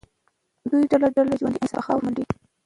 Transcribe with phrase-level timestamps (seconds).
[0.69, 2.25] دوی ډله ډله ژوندي انسانان په خاورو منډي.